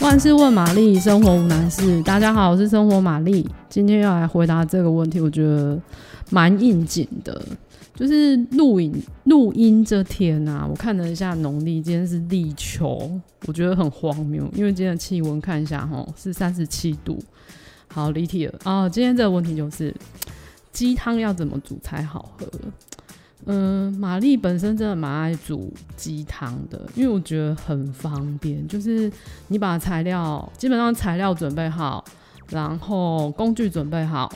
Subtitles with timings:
[0.00, 2.02] 万事问玛丽，生活无难事。
[2.02, 5.78] 大家好，我是生活玛丽，今天要来回答这个问题，我觉得
[6.30, 7.40] 蛮应景的。
[7.94, 8.90] 就是录影
[9.24, 13.10] 录音这天啊，我看了一下农历，今天是立秋，
[13.46, 17.22] 我觉得很荒谬，因为今天的气温看一下齁，是三十七度。
[17.88, 19.94] 好，离题了啊，今天这个问题就是
[20.72, 22.48] 鸡汤要怎么煮才好喝？
[23.46, 29.10] 嗯，玛丽本身真的蛮爱煮鸡汤的，因为我觉得很方便，就是
[29.48, 32.04] 你把材料基本上材料准备好，
[32.50, 34.30] 然后工具准备好，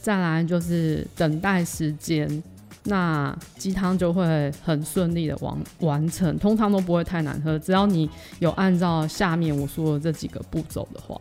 [0.00, 2.42] 再来就是等待时间，
[2.82, 11.16] 那鸡汤就会很顺利的完完成，通常都不会太难喝，只要你有按照下面我说的这几个步骤的话，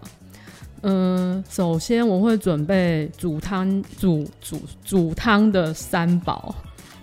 [0.82, 6.54] 嗯，首先我会准备煮汤煮煮煮汤的三宝。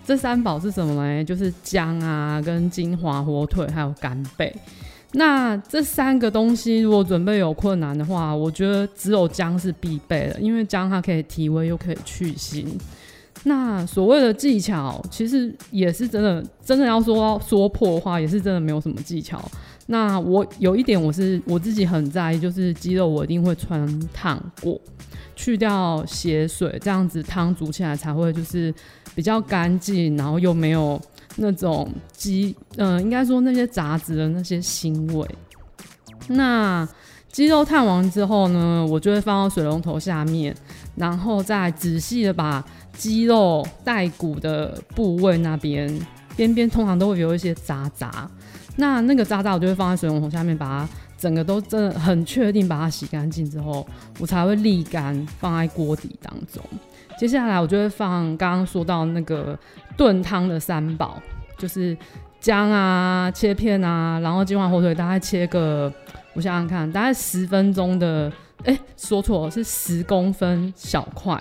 [0.09, 1.23] 这三宝是什么呢？
[1.23, 4.51] 就是姜啊、跟金华火腿，还有干贝。
[5.11, 12.65] 那这三个东西如果准备有困难的话，我觉得只有姜是必备的，因为姜它可以提味又可以去腥。
[13.43, 19.39] 那所谓的技巧，其实也是真的，真的要说说破话，也是真的没有什么技巧。
[19.91, 24.79] 那我有一点，我是我自己很在意，就是鸡肉我一定会穿烫过。
[25.35, 28.71] 去掉血水，这样子汤煮起来才会就是
[29.15, 31.01] 比较干净，然后又没有
[31.37, 35.27] 那种鸡，嗯、呃，应该说那些杂质的那些腥味。
[36.27, 36.87] 那
[37.31, 40.53] 鸡肉烫完之后呢，我就会放到水龙头下面，
[40.95, 45.89] 然后再仔细的把鸡肉带骨的部位那边
[46.35, 48.29] 边边通常都会有一些渣渣，
[48.75, 50.89] 那那个渣渣我就会放在水龙头下面把它。
[51.19, 53.85] 整个都真的很确定，把它洗干净之后，
[54.21, 56.63] 我才会沥干放在锅底当中。
[57.17, 59.59] 接下来我就会放刚刚说到那个
[59.97, 61.21] 炖汤的三宝，
[61.57, 61.97] 就是
[62.39, 65.93] 姜啊切片啊，然后金华火腿大概切个，
[66.35, 68.31] 我想想看，大概十分钟的，
[68.63, 71.37] 哎、欸，说错，是十公分小块。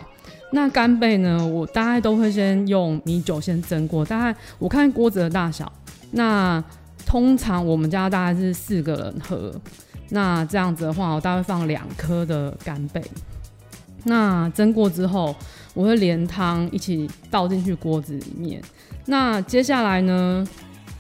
[0.52, 5.72] 那干贝呢，我大概都会先用米酒先蒸过，大概我看锅子的大小，
[6.10, 6.62] 那。
[7.06, 9.50] 通常我们家大概是四个人喝，
[10.10, 13.02] 那这样子的话，我大概放两颗的干贝。
[14.04, 15.34] 那蒸过之后，
[15.72, 18.60] 我会连汤一起倒进去锅子里面。
[19.06, 20.46] 那接下来呢，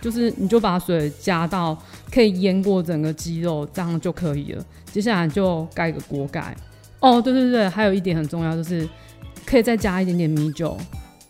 [0.00, 1.76] 就是你就把水加到
[2.10, 4.64] 可以淹过整个鸡肉，这样就可以了。
[4.90, 6.56] 接下来就盖个锅盖。
[7.00, 8.88] 哦，对对对，还有一点很重要，就是
[9.48, 10.76] 可以再加一点点米酒。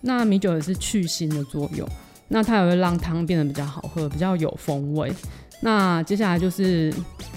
[0.00, 1.88] 那米酒也是去腥的作用。
[2.28, 5.12] 那它也会让汤变得比较好喝，比较有风味。
[5.60, 6.92] 那接下来就是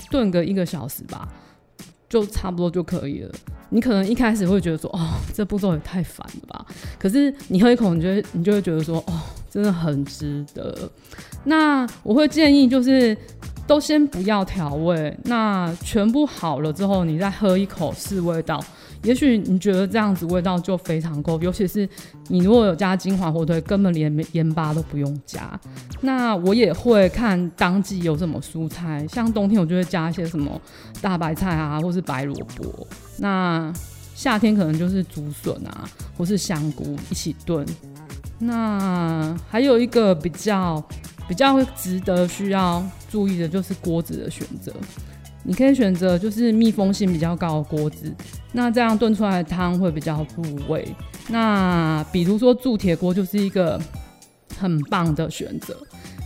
[0.09, 1.28] 炖个一个小时吧，
[2.09, 3.31] 就差不多就可以了。
[3.70, 6.66] 你可能一开始会觉得说，哦，这步骤也太烦了吧？
[7.00, 9.14] 可是你喝一口，你就会你就会觉得说，哦，
[9.50, 10.91] 真的很值得。
[11.44, 13.16] 那我会建议就是。
[13.67, 18.61] 都先不要调味，那全部好了之后，你再喝一口试味道。
[19.03, 21.89] 也许你觉得这样子味道就非常够，尤其是
[22.27, 25.59] 你如果有加金华火腿，根本连盐巴都不用加。
[26.01, 30.61] 那我也会看当季有什么蔬菜，像冬天我就会加一些什么
[31.01, 32.85] 大白菜啊，或是白萝卜。
[33.17, 33.73] 那
[34.13, 37.66] 夏天可能就是竹笋啊，或是香菇一起炖。
[38.38, 40.83] 那还有一个比较。
[41.31, 44.69] 比较值得需要注意的就是锅子的选择，
[45.44, 48.14] 你可以选择就是密封性比较高的锅子，
[48.52, 50.86] 那这样炖出来的汤会比较入味。
[51.30, 53.80] 那比如说铸铁锅就是一个
[54.59, 55.74] 很棒的选择，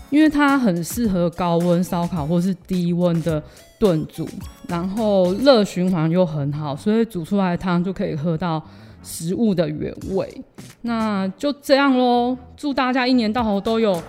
[0.10, 3.42] 因为它很适合高温烧烤或是低温的
[3.78, 4.28] 炖煮，
[4.68, 8.60] 然后热循环又很好，所以煮出来的汤就可以喝到
[9.04, 10.42] 食物的原味。
[10.82, 14.02] 那就这样喽，祝大家一年到头都有。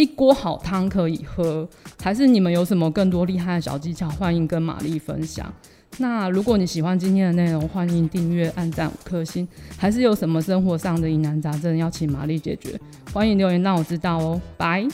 [0.00, 1.68] 一锅好汤可以喝，
[2.02, 4.08] 还是你们有什么更多厉害的小技巧？
[4.08, 5.52] 欢迎跟玛丽分享。
[5.98, 9.46] 那如果你喜欢今天的内容，欢迎订阅、按赞五颗星。
[9.76, 12.80] 还是有什么生活上的疑难杂症要请玛丽解决？
[13.12, 14.40] 欢迎留言让我知道哦。
[14.56, 14.88] 拜。